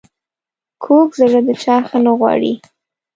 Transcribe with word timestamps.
کوږ 0.83 1.09
زړه 1.19 1.39
د 1.47 1.49
چا 1.63 1.75
ښه 1.87 1.97
نه 2.05 2.11
غواړي 2.19 2.53